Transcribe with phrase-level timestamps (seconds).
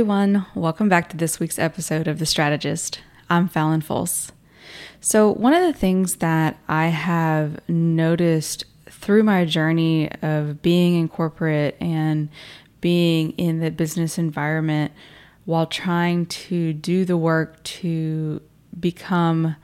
[0.00, 3.02] Everyone, welcome back to this week's episode of The Strategist.
[3.28, 4.30] I'm Phallyn Folse.
[4.98, 11.08] So, one of the things that I have noticed through my journey of being in
[11.10, 12.30] corporate and
[12.80, 14.92] being in the business environment
[15.44, 18.40] while trying to do the work to
[18.80, 19.54] become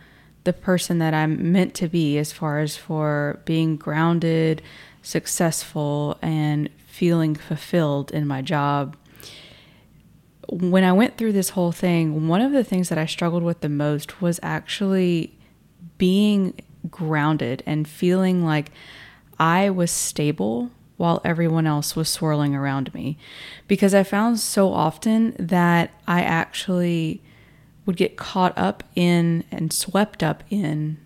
[0.45, 4.61] the person that I'm meant to be as far as for being grounded,
[5.01, 8.99] successful, and feeling fulfilled in my job
[10.49, 13.61] when I went through this whole thing, one of the things that I struggled with
[13.61, 15.37] the most was actually
[15.99, 16.55] being
[16.91, 18.71] grounded and feeling like
[19.39, 23.19] I was stable while everyone else was swirling around me.
[23.69, 27.23] Because I found so often that I actually
[27.85, 30.99] would get caught up in and swept up in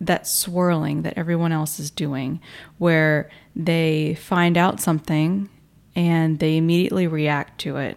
[0.00, 2.40] that swirling that everyone else is doing,
[2.78, 5.48] where they find out something
[5.94, 7.96] and they immediately react to it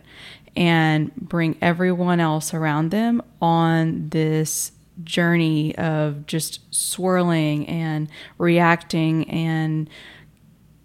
[0.60, 4.74] and bring everyone else around them on this
[5.06, 9.90] journey of just swirling and reacting and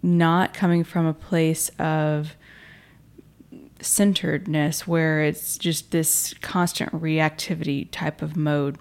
[0.01, 2.37] not coming from a place of
[3.81, 8.77] centeredness where it's just this constant reactivity type of mode.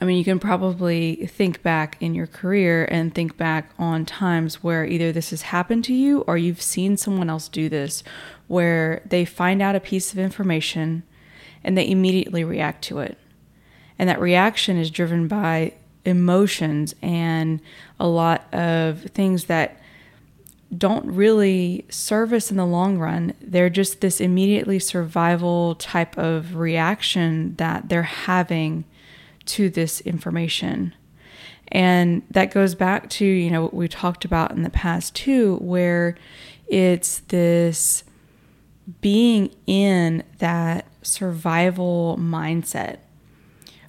[0.00, 4.62] I mean, you can probably think back in your career and think back on times
[4.62, 8.04] where either this has happened to you or you've seen someone else do this,
[8.48, 11.02] where they find out a piece of information
[11.62, 13.18] and they immediately react to it.
[13.98, 17.60] And that reaction is driven by emotions and
[18.00, 19.80] a lot of things that
[20.76, 23.34] don't really serve us in the long run.
[23.40, 28.84] They're just this immediately survival type of reaction that they're having
[29.46, 30.94] to this information.
[31.68, 35.56] And that goes back to, you know, what we talked about in the past too,
[35.56, 36.16] where
[36.66, 38.04] it's this
[39.00, 42.98] being in that survival mindset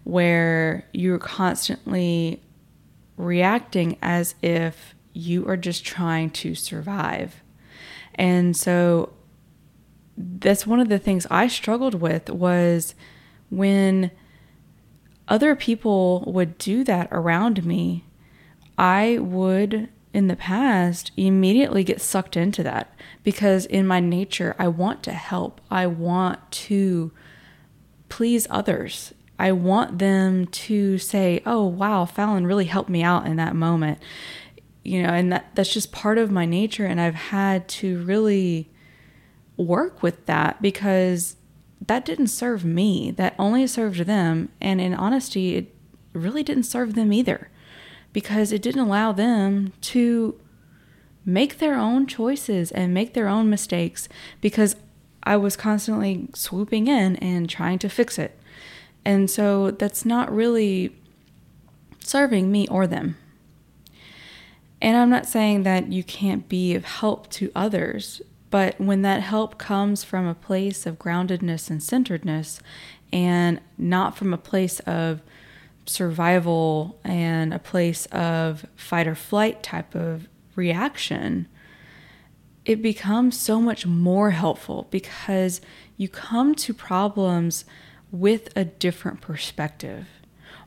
[0.04, 2.42] where you're constantly
[3.18, 7.42] reacting as if you are just trying to survive.
[8.16, 9.14] And so
[10.18, 12.96] that's one of the things I struggled with was
[13.50, 14.12] when
[15.28, 18.04] other people would do that around me,
[18.78, 22.94] I would in the past immediately get sucked into that
[23.24, 25.62] because in my nature I want to help.
[25.70, 27.12] I want to
[28.10, 29.14] please others.
[29.38, 34.00] I want them to say, "Oh, wow, Phallyn really helped me out in that moment."
[34.84, 38.70] You know, and that that's just part of my nature and I've had to really
[39.58, 41.36] work with that because
[41.86, 43.12] that didn't serve me.
[43.12, 44.50] That only served them.
[44.60, 45.76] And in honesty, it
[46.14, 47.49] really didn't serve them either
[48.14, 50.40] because it didn't allow them to
[51.26, 54.10] make their own choices and make their own mistakes
[54.42, 54.76] because
[55.24, 58.40] I was constantly swooping in and trying to fix it.
[59.06, 60.96] And so that's not really
[62.00, 63.18] serving me or them.
[64.82, 69.22] And I'm not saying that you can't be of help to others but when that
[69.22, 72.60] help comes from a place of groundedness and centeredness
[73.14, 75.22] and not from a place of
[75.90, 81.48] survival and a place of fight or flight type of reaction,
[82.66, 85.62] it becomes so much more helpful because
[85.98, 87.66] you come to problems
[88.12, 90.08] with a different perspective.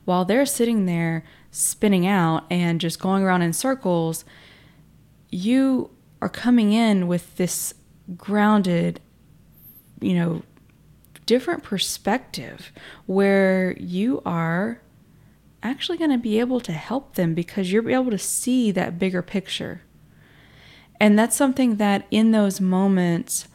[0.04, 4.24] While they're sitting there spinning out and just going around in circles,
[5.30, 5.90] you
[6.20, 7.74] are coming in with this
[8.16, 9.00] grounded,
[10.00, 10.42] you know,
[11.26, 12.72] different perspective
[13.06, 14.80] where you are
[15.62, 19.22] actually going to be able to help them because you're able to see that bigger
[19.22, 19.82] picture.
[21.00, 23.48] And that's something that in those moments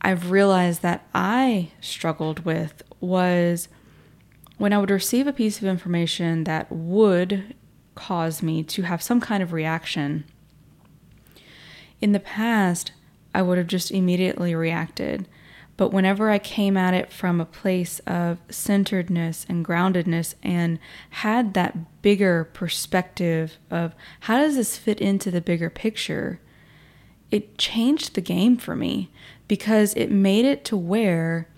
[0.00, 3.68] I've realized that I struggled with was
[4.56, 7.54] when I would receive a piece of information that would
[7.94, 10.24] cause me to have some kind of reaction
[12.00, 12.92] in the past,
[13.34, 15.28] I would have just immediately reacted.
[15.78, 20.80] But whenever I came at it from a place of centeredness and groundedness and
[21.10, 26.40] had that bigger perspective of how does this fit into the bigger picture,
[27.30, 29.12] it changed the game for me
[29.46, 31.48] because it made it to where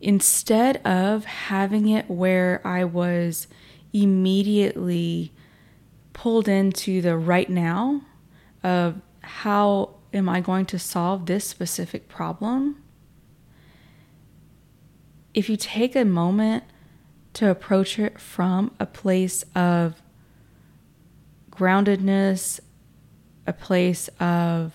[0.00, 3.46] instead of having it where I was
[3.92, 5.32] immediately
[6.14, 8.02] pulled into the right now
[8.64, 12.82] of how am I going to solve this specific problem?
[15.34, 16.64] If you take a moment
[17.34, 20.02] to approach it from a place of
[21.50, 22.60] groundedness,
[23.46, 24.72] a place of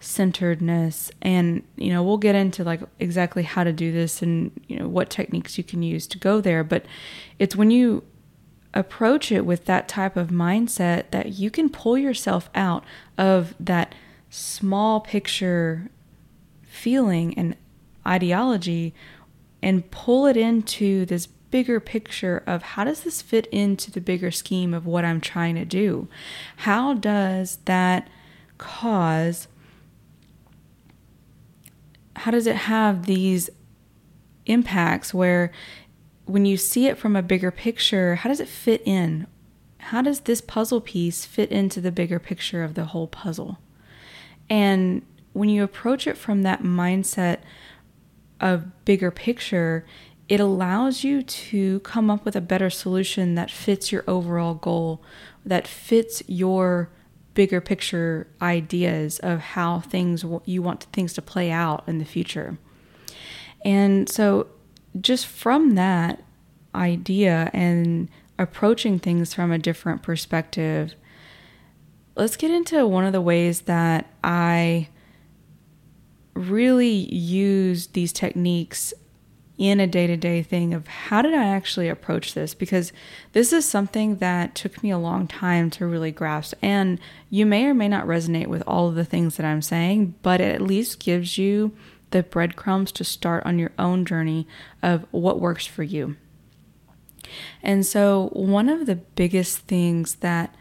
[0.00, 4.78] centeredness and you know we'll get into like exactly how to do this and you
[4.78, 6.84] know what techniques you can use to go there but
[7.38, 8.04] it's when you
[8.74, 12.84] approach it with that type of mindset that you can pull yourself out
[13.16, 13.94] of that
[14.34, 15.88] small picture
[16.64, 17.56] feeling and
[18.04, 18.92] ideology
[19.62, 24.32] and pull it into this bigger picture of how does this fit into the bigger
[24.32, 26.08] scheme of what I'm trying to do?
[26.56, 28.08] How does that
[28.58, 29.46] cause
[32.16, 33.50] how does it have these
[34.46, 35.52] impacts where
[36.24, 39.28] when you see it from a bigger picture, how does it fit in?
[39.78, 43.58] How does this puzzle piece fit into the bigger picture of the whole puzzle?
[44.48, 45.02] And
[45.32, 47.38] when you approach it from that mindset
[48.40, 49.84] of bigger picture,
[50.28, 55.02] it allows you to come up with a better solution that fits your overall goal,
[55.44, 56.90] that fits your
[57.34, 62.58] bigger picture ideas of how things you want things to play out in the future.
[63.64, 64.46] And so
[65.00, 66.22] just from that
[66.74, 68.08] idea and
[68.38, 70.94] approaching things from a different perspective,
[72.16, 74.88] let's get into one of the ways that I
[76.34, 78.92] really use these techniques
[79.56, 82.54] in a day to day thing of how did I actually approach this?
[82.54, 82.92] Because
[83.32, 86.54] this is something that took me a long time to really grasp.
[86.60, 86.98] And
[87.30, 90.40] you may or may not resonate with all of the things that I'm saying, but
[90.40, 91.72] it at least gives you
[92.10, 94.46] the breadcrumbs to start on your own journey
[94.82, 96.16] of what works for you.
[97.62, 100.54] And so, one of the biggest things that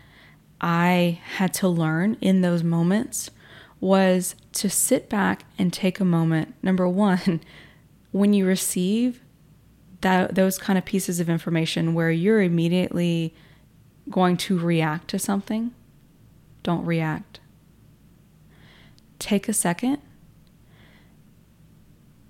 [0.62, 3.30] I had to learn in those moments
[3.80, 6.56] was to sit back and take a moment.
[6.64, 7.42] Number one,
[8.12, 9.22] when you receive
[10.02, 13.34] that those kind of pieces of information where you're immediately
[14.10, 15.74] going to react to something,
[16.62, 17.40] don't react.
[19.20, 20.00] Take a second.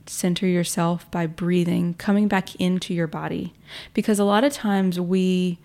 [0.06, 3.54] Center yourself by breathing, coming back into your body.
[3.94, 5.60] Because a lot of times we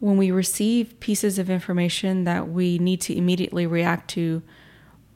[0.00, 4.42] when we receive pieces of information that we need to immediately react to,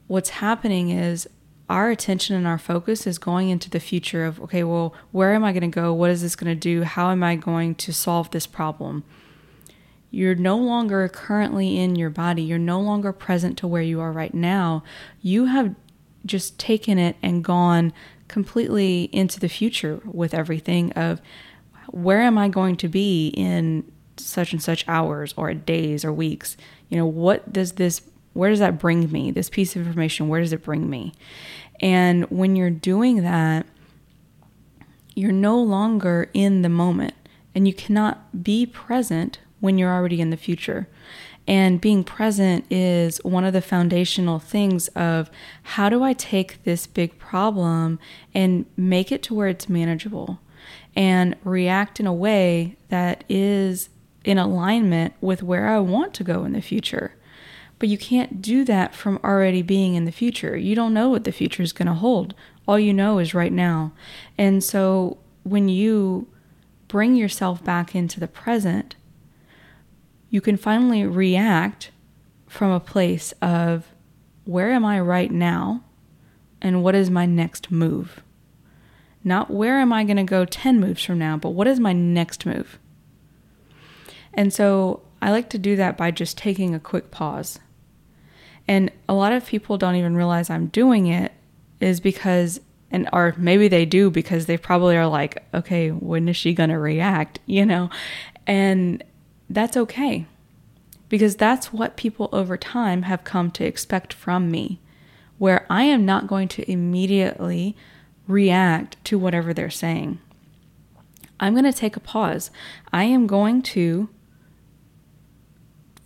[0.07, 1.27] what's happening is
[1.69, 5.43] our attention and our focus is going into the future of okay, well, where am
[5.43, 5.93] I going to go?
[5.93, 6.83] What is this going to do?
[6.83, 9.03] How am I going to solve this problem?
[10.11, 12.41] You're no longer currently in your body.
[12.41, 14.83] You're no longer present to where you are right now.
[15.21, 15.75] You have
[16.25, 17.93] just taken it and gone
[18.27, 21.21] completely into the future with everything of
[21.91, 23.89] where am I going to be in
[24.19, 26.57] such and such hours or days or weeks?
[26.89, 28.01] You know, what does this
[28.33, 29.31] where does that bring me?
[29.31, 31.13] This piece of information, where does it bring me?
[31.79, 33.65] And when you're doing that,
[35.15, 37.13] you're no longer in the moment
[37.55, 40.87] and you cannot be present when you're already in the future.
[41.47, 45.31] And being present is one of the foundational things of
[45.63, 47.99] how do I take this big problem
[48.35, 50.39] and make it to where it's manageable
[50.95, 53.89] and react in a way that is
[54.23, 57.13] in alignment with where I want to go in the future.
[57.77, 60.57] But you can't do that from already being in the future.
[60.57, 62.33] You don't know what the future is going to hold.
[62.67, 63.93] All you know is right now.
[64.37, 66.27] And so when you
[66.89, 68.95] bring yourself back into the present,
[70.29, 71.91] you can finally react
[72.47, 73.87] from a place of
[74.43, 75.83] where am I right now
[76.61, 78.21] and what is my next move?
[79.23, 81.93] Not where am I going to go 10 moves from now, but what is my
[81.93, 82.79] next move?
[84.39, 87.59] And so I like to do that by just taking a quick pause
[88.69, 91.33] and a lot of people don't even realize I'm doing it
[91.79, 96.37] is because and or maybe they do because they probably are like, okay, when is
[96.37, 97.89] she going to react, you know?
[98.45, 99.03] And
[99.49, 100.27] that's okay.
[101.09, 104.79] Because that's what people over time have come to expect from me,
[105.39, 107.75] where I am not going to immediately
[108.27, 110.19] react to whatever they're saying.
[111.39, 112.51] I'm going to take a pause.
[112.93, 114.09] I am going to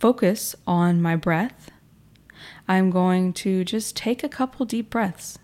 [0.04, 1.70] focus on my breath
[2.68, 5.38] I'm going to just take a couple deep breaths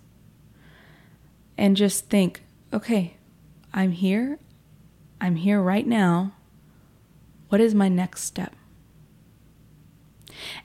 [1.56, 3.16] and just think, okay,
[3.72, 4.38] I'm here.
[5.18, 6.32] I'm here right now.
[7.48, 8.54] What is my next step?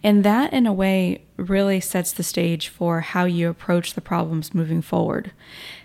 [0.03, 4.53] And that, in a way, really sets the stage for how you approach the problems
[4.53, 5.31] moving forward.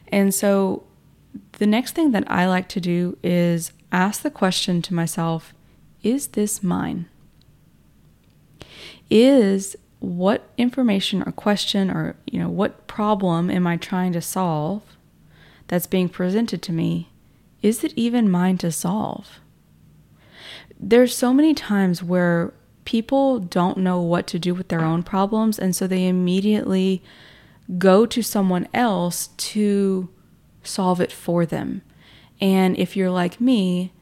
[0.08, 0.82] And so,
[1.52, 5.54] the next thing that I like to do is ask the question to myself
[6.02, 7.08] Is this mine?
[9.10, 14.82] Is what information or question or you know what problem am I trying to solve
[15.68, 17.10] that's being presented to me
[17.60, 19.40] is it even mine to solve
[20.80, 22.54] there's so many times where
[22.86, 27.02] people don't know what to do with their own problems and so they immediately
[27.78, 30.08] go to someone else to
[30.62, 31.82] solve it for them.
[32.40, 33.92] And if you're like me,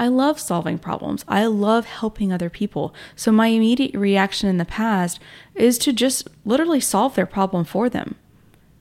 [0.00, 1.26] I love solving problems.
[1.28, 2.94] I love helping other people.
[3.14, 5.20] So my immediate reaction in the past
[5.54, 8.14] is to just literally solve their problem for them.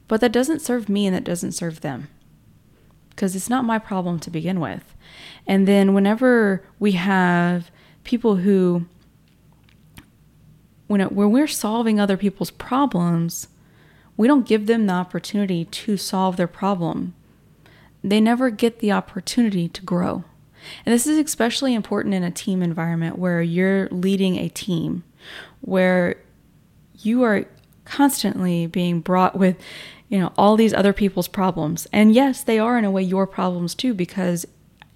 [0.07, 2.07] But that doesn't serve me and that doesn't serve them
[3.09, 4.95] because it's not my problem to begin with.
[5.45, 7.69] And then whenever we have
[8.05, 8.85] people who,
[10.87, 13.49] when, it, when we're solving other people's problems,
[14.15, 17.13] we don't give them the opportunity to solve their problem.
[18.01, 20.23] They never get the opportunity to grow.
[20.85, 25.03] And this is especially important in a team environment where you're leading a team,
[25.61, 26.15] where
[26.99, 27.45] you are
[27.85, 29.57] constantly being brought with
[30.09, 31.87] you know, all these other people's problems.
[31.93, 34.45] And yes, they are in a way your problems too, because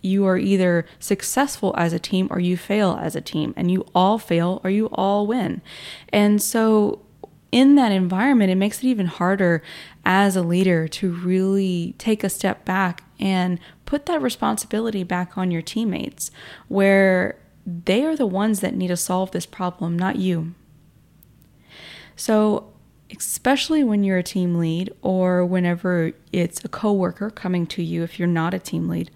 [0.02, 3.86] you are either successful as a team or you fail as a team, and you
[3.96, 5.62] all fail or you all win.
[6.10, 7.06] And so,
[7.54, 9.62] in that environment, it makes it even harder
[10.04, 15.52] as a leader to really take a step back and put that responsibility back on
[15.52, 16.32] your teammates,
[16.68, 20.56] where they are the ones that need to solve this problem, not you.
[22.16, 22.74] So,
[23.16, 28.18] especially when you're a team lead or whenever it's a coworker coming to you if
[28.18, 29.12] you're not a team lead.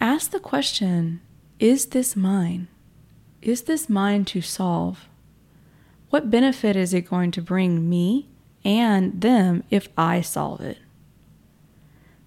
[0.00, 1.20] Ask the question,
[1.60, 2.66] is this mine?
[3.42, 5.07] Is this mine to solve?
[6.10, 8.28] What benefit is it going to bring me
[8.64, 10.78] and them if I solve it?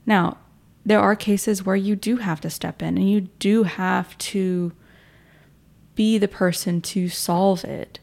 [0.05, 0.38] Now,
[0.85, 4.71] there are cases where you do have to step in and you do have to
[5.95, 8.00] be the person to solve it.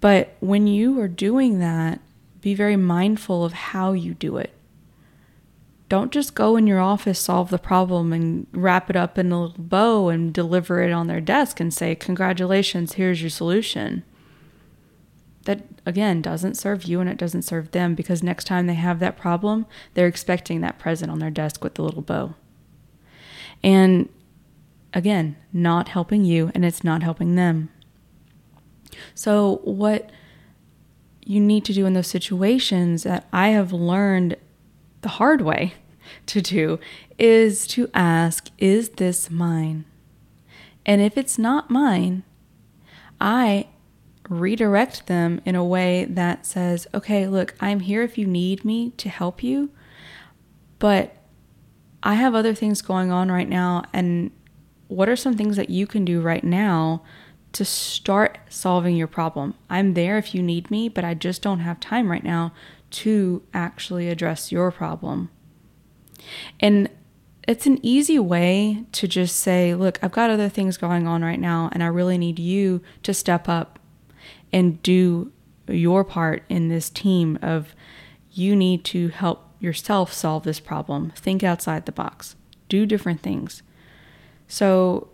[0.00, 2.00] But when you are doing that,
[2.40, 4.52] be very mindful of how you do it.
[5.88, 9.40] Don't just go in your office, solve the problem, and wrap it up in a
[9.40, 14.04] little bow and deliver it on their desk and say, Congratulations, here's your solution.
[15.44, 18.98] That, again, doesn't serve you and it doesn't serve them because next time they have
[18.98, 19.64] that problem,
[19.94, 22.34] they're expecting that present on their desk with the little bow.
[23.62, 24.10] And
[24.92, 27.70] again, not helping you and it's not helping them.
[29.14, 30.10] So, what
[31.24, 34.36] you need to do in those situations that I have learned
[35.02, 35.74] the hard way
[36.26, 36.78] to do
[37.18, 39.84] is to ask, Is this mine?
[40.86, 42.22] And if it's not mine,
[43.20, 43.68] I
[44.28, 48.90] redirect them in a way that says, Okay, look, I'm here if you need me
[48.92, 49.70] to help you,
[50.78, 51.16] but
[52.02, 53.84] I have other things going on right now.
[53.92, 54.30] And
[54.86, 57.02] what are some things that you can do right now
[57.52, 59.54] to start solving your problem.
[59.70, 62.52] I'm there if you need me, but I just don't have time right now
[62.90, 65.30] to actually address your problem.
[66.60, 66.90] And
[67.46, 71.40] it's an easy way to just say, look, I've got other things going on right
[71.40, 73.78] now, and I really need you to step up
[74.52, 75.32] and do
[75.66, 77.74] your part in this team of
[78.32, 81.10] you need to help yourself solve this problem.
[81.16, 82.36] Think outside the box.
[82.68, 83.62] Do different things.
[84.46, 85.08] So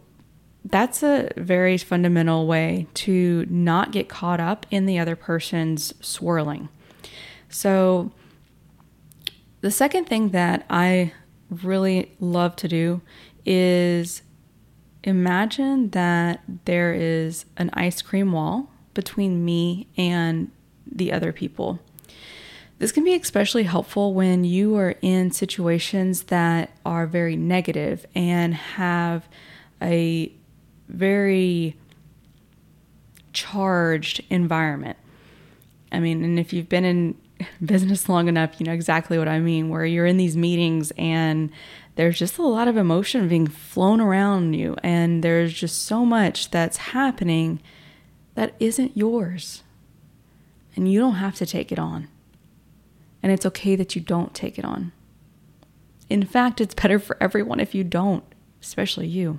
[0.65, 6.69] that's a very fundamental way to not get caught up in the other person's swirling.
[7.55, 8.11] So,
[9.61, 11.13] the second thing that I
[11.49, 13.01] really love to do
[13.47, 14.23] is
[15.05, 20.51] imagine that there is an ice cream wall between me and
[20.85, 21.79] the other people.
[22.81, 28.53] This can be especially helpful when you are in situations that are very negative and
[28.53, 29.29] have
[29.81, 30.33] a
[30.89, 31.77] very
[33.33, 34.99] charged environment.
[35.93, 37.15] I mean, and if you've been in
[37.65, 41.51] business long enough, you know exactly what I mean, where you're in these meetings and
[41.97, 46.51] there's just a lot of emotion being flown around you, and there's just so much
[46.51, 47.61] that's happening
[48.35, 49.63] that isn't yours.
[50.75, 52.09] And you don't have to take it on.
[53.23, 54.91] And it's okay that you don't take it on.
[56.11, 58.25] In fact, it's better for everyone if you don't,
[58.61, 59.39] especially you.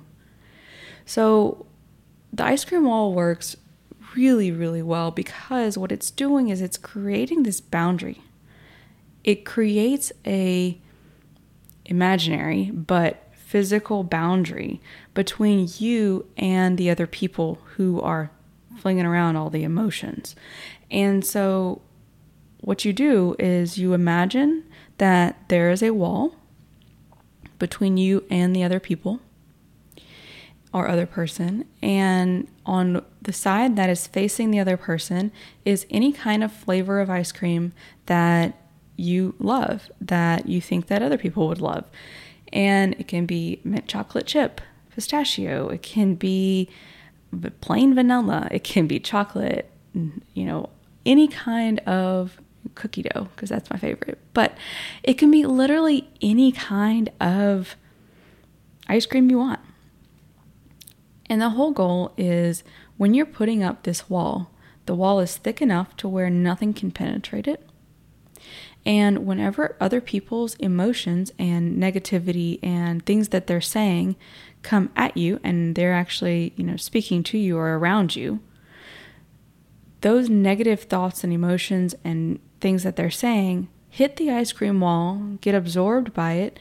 [1.04, 1.66] So
[2.32, 3.56] the ice cream wall works
[4.16, 8.22] really, really well because what it's doing is it's creating this boundary.
[9.24, 10.78] It creates a
[11.84, 14.80] imaginary but physical boundary
[15.14, 18.30] between you and the other people who are
[18.76, 20.34] flinging around all the emotions.
[20.90, 21.80] And so
[22.60, 24.64] what you do is you imagine
[24.98, 26.34] that there is a wall
[27.58, 29.20] between you and the other people
[30.72, 31.64] or other person.
[31.80, 35.32] And on the side that is facing the other person
[35.64, 37.72] is any kind of flavor of ice cream
[38.06, 38.56] that
[38.96, 41.84] you love, that you think that other people would love.
[42.52, 44.60] And it can be mint chocolate chip,
[44.94, 46.68] pistachio, it can be
[47.60, 50.70] plain vanilla, it can be chocolate, you know,
[51.04, 52.40] any kind of
[52.76, 54.56] cookie dough because that's my favorite, but
[55.02, 57.74] it can be literally any kind of
[58.88, 59.58] ice cream you want.
[61.28, 62.62] And the whole goal is
[62.96, 64.50] when you're putting up this wall,
[64.86, 67.68] the wall is thick enough to where nothing can penetrate it.
[68.84, 74.14] And whenever other people's emotions and negativity and things that they're saying
[74.62, 78.40] come at you and they're actually, you know, speaking to you or around you,
[80.02, 85.38] those negative thoughts and emotions and things that they're saying hit the ice cream wall,
[85.40, 86.58] get absorbed by it,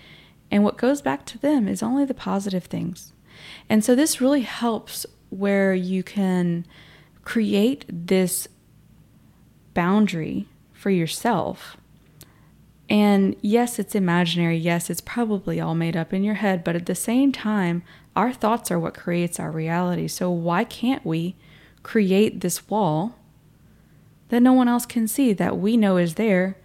[0.49, 3.11] and what goes back to them is only the positive things.
[3.69, 6.65] And so this really helps where you can
[7.23, 8.47] create this
[9.73, 11.77] boundary for yourself.
[12.89, 14.57] And yes, it's imaginary.
[14.57, 16.63] Yes, it's probably all made up in your head.
[16.63, 17.83] But at the same time,
[18.15, 20.07] our thoughts are what creates our reality.
[20.07, 21.35] So why can't we
[21.83, 23.15] create this wall
[24.29, 26.57] that no one else can see, that we know is there,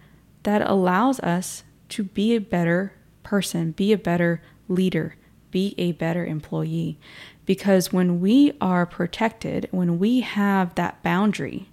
[0.43, 5.15] that allows us to be a better person, be a better leader,
[5.51, 6.97] be a better employee.
[7.45, 11.69] Because when we are protected, when we have that boundary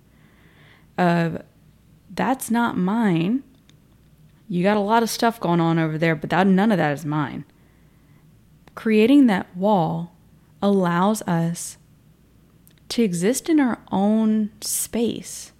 [0.97, 1.42] of
[2.12, 3.44] that's not mine,
[4.49, 6.92] you got a lot of stuff going on over there, but that, none of that
[6.92, 7.44] is mine.
[8.75, 10.12] Creating that wall
[10.62, 11.76] allows us
[12.88, 15.52] to exist in our own space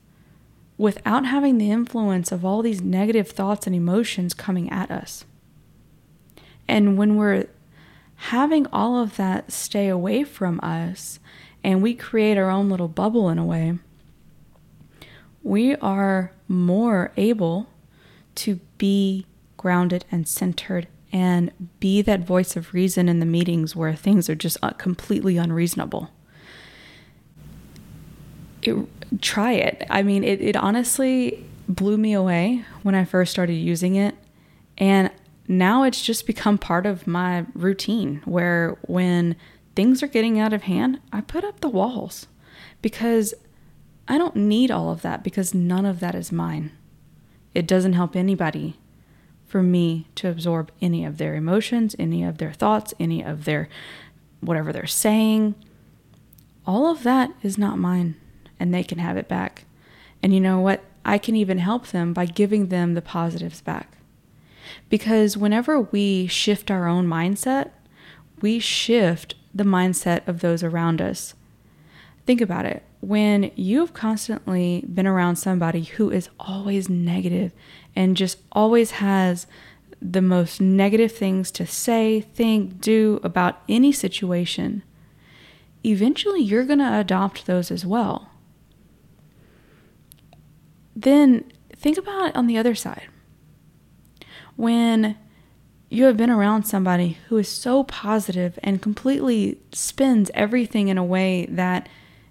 [0.78, 5.25] without having the influence of all these negative thoughts and emotions coming at us.
[6.66, 7.46] And when we're
[8.18, 11.20] having all of that stay away from us
[11.62, 13.78] and we create our own little bubble in a way,
[15.42, 17.68] we are more able
[18.35, 19.24] to be
[19.57, 21.50] grounded and centered and
[21.81, 26.11] be that voice of reason in the meetings where things are just uh, completely unreasonable.
[28.62, 28.76] It,
[29.22, 29.87] try it.
[29.88, 34.14] I mean, it, it honestly blew me away when I first started using it.
[34.76, 35.11] And
[35.48, 39.34] now it's just become part of my routine where when
[39.74, 42.26] things are getting out of hand, I put up the walls
[42.82, 43.32] because
[44.06, 46.72] I don't need all of that because none of that is mine.
[47.54, 48.76] It doesn't help anybody
[49.46, 53.68] for me to absorb any of their emotions, any of their thoughts, any of their
[54.40, 55.54] whatever they're saying.
[56.66, 58.16] All of that is not mine
[58.61, 59.64] and they can have it back.
[60.22, 60.84] And you know what?
[61.04, 63.97] I can even help them by giving them the positives back.
[64.88, 67.70] Because whenever we shift our own mindset,
[68.40, 71.35] we shift the mindset of those around us.
[72.26, 72.83] Think about it.
[73.00, 77.52] When you've constantly been around somebody who is always negative
[77.94, 79.46] and just always has
[80.00, 84.83] the most negative things to say, think, do about any situation,
[85.85, 88.31] eventually you're going to adopt those as well
[91.02, 93.09] then think about it on the other side.
[94.59, 95.16] When
[95.88, 101.05] you have been around somebody who is so positive and completely spins everything in a
[101.05, 101.88] way that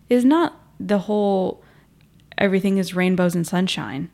[0.10, 1.63] is not the whole
[2.38, 4.10] everything is rainbows and sunshine,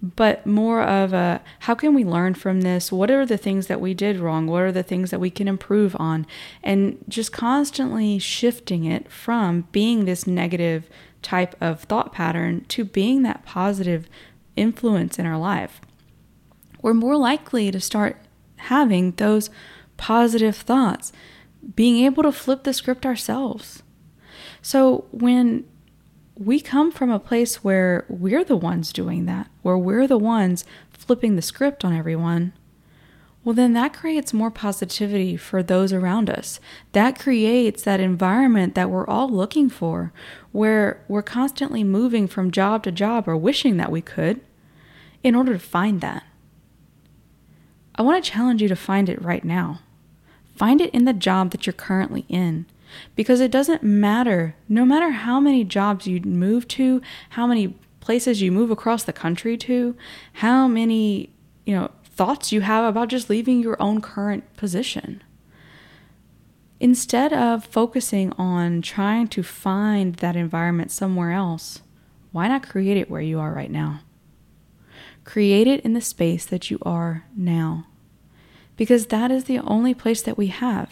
[0.00, 2.92] but more of a how can we learn from this?
[2.92, 4.46] What are the things that we did wrong?
[4.46, 6.28] What are the things that we can improve on?
[6.62, 10.88] And just constantly shifting it from being this negative
[11.22, 14.08] type of thought pattern to being that positive
[14.54, 15.80] influence in our life,
[16.82, 18.16] we're more likely to start
[18.56, 19.50] having those
[19.96, 21.12] positive thoughts,
[21.74, 23.82] being able to flip the script ourselves.
[24.62, 25.64] So when
[26.36, 30.64] we come from a place where we're the ones doing that, where we're the ones
[30.90, 32.52] flipping the script on everyone,
[33.44, 36.60] well, then that creates more positivity for those around us.
[36.92, 40.12] That creates that environment that we're all looking for,
[40.52, 44.40] where we're constantly moving from job to job or wishing that we could
[45.22, 46.24] in order to find that.
[47.98, 49.80] I want to challenge you to find it right now.
[50.54, 52.66] Find it in the job that you're currently in
[53.16, 58.40] because it doesn't matter, no matter how many jobs you move to, how many places
[58.40, 59.96] you move across the country to,
[60.34, 61.30] how many,
[61.66, 65.22] you know, thoughts you have about just leaving your own current position.
[66.80, 71.82] Instead of focusing on trying to find that environment somewhere else,
[72.30, 74.00] why not create it where you are right now?
[75.34, 77.86] Create it in the space that you are now.
[78.76, 80.88] Because that is the only place that we have.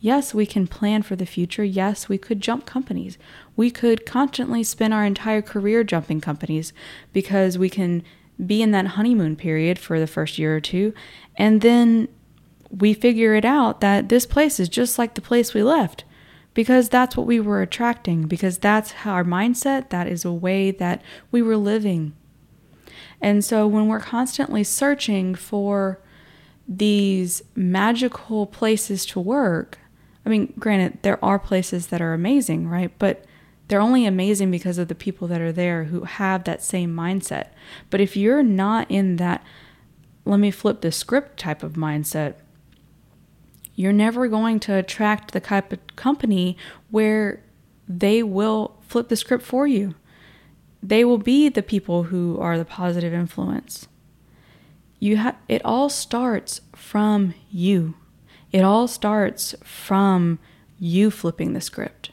[0.00, 1.64] Yes, we can plan for the future.
[1.64, 3.18] Yes, we could jump companies.
[3.56, 6.72] We could constantly spend our entire career jumping companies
[7.12, 8.02] because we can
[8.46, 10.92] be in that honeymoon period for the first year or two,
[11.36, 12.08] and then
[12.70, 16.04] we figure it out that this place is just like the place we left.
[16.54, 21.02] because that's what we were attracting, because that's our mindset, that is a way that
[21.30, 22.14] we were living.
[23.20, 26.00] And so when we're constantly searching for
[26.66, 29.78] these magical places to work,
[30.24, 32.92] I mean, granted, there are places that are amazing, right?
[32.98, 33.24] But
[33.68, 37.48] they're only amazing because of the people that are there who have that same mindset.
[37.90, 39.44] But if you're not in that,
[40.24, 42.34] let me flip the script type of mindset,
[43.74, 46.56] you're never going to attract the type of company
[46.90, 47.42] where
[47.88, 49.94] they will flip the script for you.
[50.84, 53.88] They will be the people who are the positive influence.
[54.98, 57.94] You have it all starts from you.
[58.52, 60.38] It all starts from
[60.78, 62.10] you flipping the script.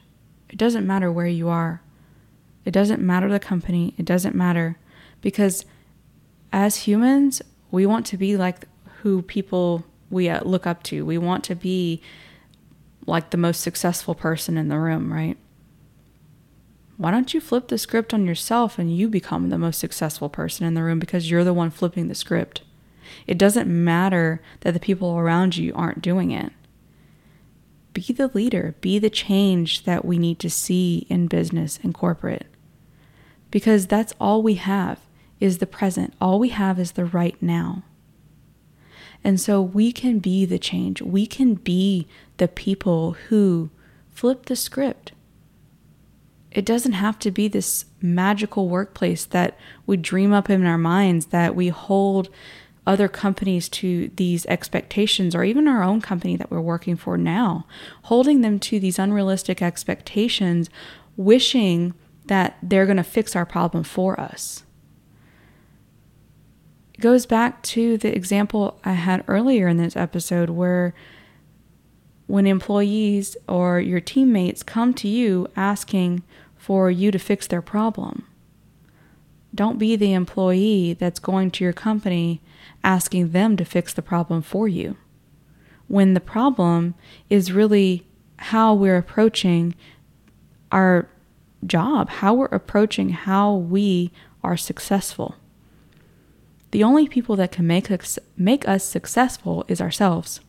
[0.50, 1.82] It doesn't matter where you are.
[2.64, 3.94] It doesn't matter the company.
[3.98, 4.78] It doesn't matter
[5.20, 5.66] because
[6.54, 8.66] as humans, we want to be like
[9.02, 11.06] who people we uh, look up to.
[11.06, 12.02] We want to be
[13.06, 15.38] like the most successful person in the room, right?
[17.02, 20.68] Why don't you flip the script on yourself and you become the most successful person
[20.68, 22.62] in the room because you're the one flipping the script?
[23.26, 26.54] It doesn't matter that the people around you aren't doing it.
[27.94, 32.46] Be the leader, be the change that we need to see in business and corporate.
[33.50, 35.00] Because that's all we have
[35.40, 36.14] is the present.
[36.22, 37.82] All we have is the right now.
[39.24, 41.02] And so we can be the change.
[41.02, 43.72] We can be the people who
[44.12, 45.14] flip the script.
[46.52, 51.28] It doesn't have to be this magical workplace that we dream up in our minds,
[51.28, 52.30] that we hold
[52.86, 57.66] other companies to these expectations, or even our own company that we're working for now,
[58.04, 60.70] holding them to these unrealistic expectations,
[61.16, 61.94] wishing
[62.26, 64.64] that they're going to fix our problem for us.
[66.94, 70.94] It goes back to the example I had earlier in this episode where
[72.32, 76.24] when employees or your teammates come to you asking
[76.56, 78.26] for you to fix their problem.
[79.54, 82.42] Don't be the employee that's going to your company
[82.86, 84.96] asking them to fix the problem for you.
[85.90, 86.96] When the problem
[87.30, 89.76] is really how we're approaching
[90.72, 91.10] our
[91.66, 94.10] job, how we're approaching how we
[94.42, 95.36] are successful.
[96.72, 100.40] The only people that can make us, make us successful is ourselves.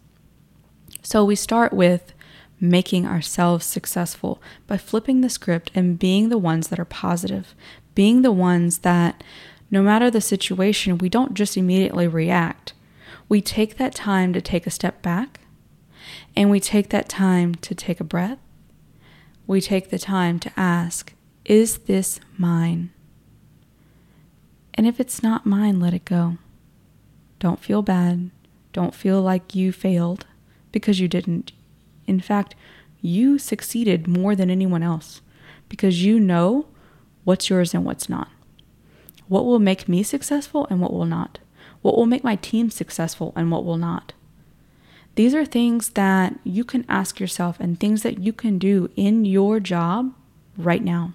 [1.03, 2.15] So we start with
[2.61, 7.57] making ourselves successful by flipping the script and being the ones that are positive,
[7.97, 9.23] being the ones that
[9.69, 12.73] no matter the situation, we don't just immediately react.
[13.29, 15.41] We take that time to take a step back
[16.37, 18.39] and we take that time to take a breath.
[19.47, 22.91] We take the time to ask, Is this mine?
[24.75, 26.39] And if it's not mine, let it go.
[27.41, 28.31] Don't feel bad.
[28.73, 30.27] Don't feel like you failed
[30.73, 31.53] because you didn't.
[32.07, 32.55] In fact,
[33.01, 35.21] you succeeded more than anyone else
[35.69, 36.67] because you know
[37.25, 38.29] what's yours and what's not.
[39.29, 41.39] What will make me successful and what will not.
[41.83, 44.13] What will make my team successful and what will not.
[45.15, 49.25] These are things that you can ask yourself and things that you can do in
[49.25, 50.15] your job
[50.57, 51.13] right now.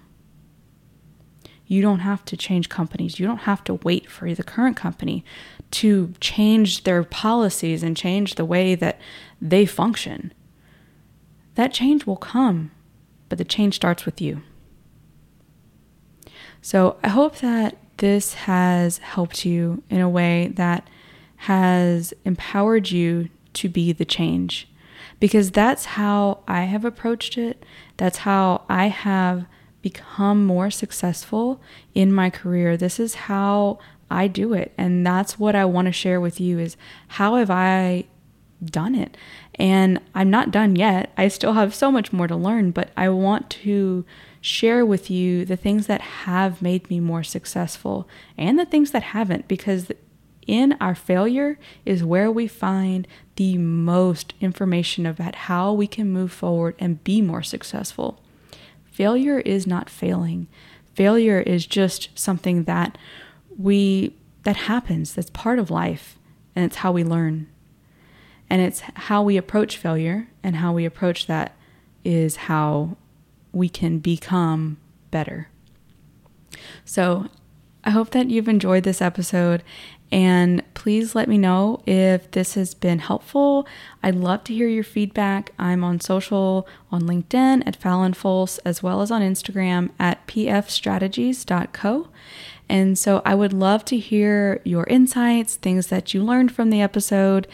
[1.66, 3.18] You don't have to change companies.
[3.18, 5.24] You don't have to wait for the current company
[5.72, 8.98] to change their policies and change the way that
[9.40, 10.32] they function.
[11.54, 12.70] That change will come,
[13.28, 14.42] but the change starts with you.
[16.60, 20.88] So I hope that this has helped you in a way that
[21.36, 24.68] has empowered you to be the change
[25.20, 27.64] because that's how I have approached it.
[27.96, 29.46] That's how I have
[29.82, 31.60] become more successful
[31.94, 32.76] in my career.
[32.76, 33.78] This is how
[34.10, 34.72] I do it.
[34.78, 36.76] And that's what I want to share with you is
[37.08, 38.04] how have I
[38.64, 39.16] done it?
[39.56, 41.12] And I'm not done yet.
[41.16, 44.04] I still have so much more to learn, but I want to
[44.40, 49.02] share with you the things that have made me more successful and the things that
[49.02, 49.90] haven't because
[50.46, 56.32] in our failure is where we find the most information about how we can move
[56.32, 58.20] forward and be more successful.
[58.84, 60.48] Failure is not failing.
[60.94, 62.98] Failure is just something that
[63.56, 65.14] we that happens.
[65.14, 66.18] That's part of life
[66.56, 67.48] and it's how we learn.
[68.50, 71.56] And it's how we approach failure and how we approach that
[72.04, 72.96] is how
[73.52, 74.78] we can become
[75.10, 75.48] better.
[76.84, 77.28] So,
[77.84, 79.62] I hope that you've enjoyed this episode
[80.10, 83.68] and please let me know if this has been helpful.
[84.02, 85.52] I'd love to hear your feedback.
[85.58, 92.08] I'm on social on LinkedIn at Phallyn Folse, as well as on Instagram at pfstrategies.co.
[92.70, 96.80] And so I would love to hear your insights, things that you learned from the
[96.80, 97.46] episode.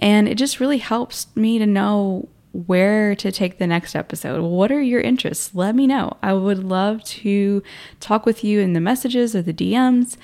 [0.00, 4.42] And it just really helps me to know where to take the next episode.
[4.42, 5.54] What are your interests?
[5.54, 6.16] Let me know.
[6.22, 7.62] I would love to
[8.00, 10.16] talk with you in the messages or the DMs,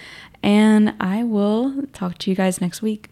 [0.43, 3.11] and I will talk to you guys next week.